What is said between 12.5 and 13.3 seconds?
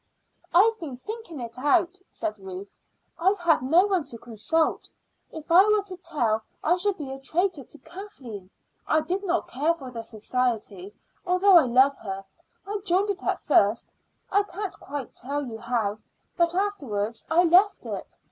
I joined it